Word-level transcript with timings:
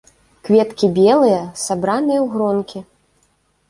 Кветкі 0.47 0.85
белыя, 0.97 1.37
сабраныя 1.67 2.19
ў 2.25 2.29
гронкі. 2.37 2.79